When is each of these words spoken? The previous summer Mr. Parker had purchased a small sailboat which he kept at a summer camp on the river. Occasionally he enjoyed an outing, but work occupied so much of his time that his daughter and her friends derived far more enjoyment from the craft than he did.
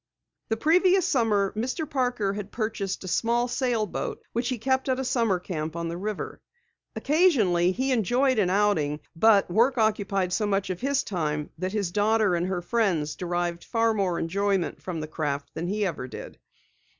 The 0.49 0.57
previous 0.57 1.07
summer 1.07 1.53
Mr. 1.55 1.87
Parker 1.87 2.33
had 2.33 2.51
purchased 2.51 3.03
a 3.03 3.07
small 3.07 3.47
sailboat 3.47 4.23
which 4.33 4.49
he 4.49 4.57
kept 4.57 4.89
at 4.89 4.99
a 4.99 5.03
summer 5.05 5.37
camp 5.39 5.75
on 5.75 5.89
the 5.89 5.95
river. 5.95 6.41
Occasionally 6.95 7.71
he 7.71 7.91
enjoyed 7.91 8.39
an 8.39 8.49
outing, 8.49 9.01
but 9.15 9.51
work 9.51 9.77
occupied 9.77 10.33
so 10.33 10.47
much 10.47 10.71
of 10.71 10.81
his 10.81 11.03
time 11.03 11.51
that 11.59 11.73
his 11.73 11.91
daughter 11.91 12.33
and 12.33 12.47
her 12.47 12.63
friends 12.63 13.15
derived 13.15 13.63
far 13.63 13.93
more 13.93 14.17
enjoyment 14.17 14.81
from 14.81 15.01
the 15.01 15.07
craft 15.07 15.51
than 15.53 15.67
he 15.67 15.87
did. 16.09 16.39